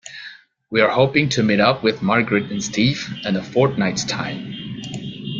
We 0.71 0.81
are 0.81 0.89
hoping 0.89 1.29
to 1.29 1.43
meet 1.43 1.59
up 1.59 1.83
with 1.83 2.01
Margaret 2.01 2.49
and 2.49 2.63
Steve 2.63 3.07
in 3.23 3.35
a 3.35 3.43
fortnight's 3.43 4.03
time. 4.03 4.55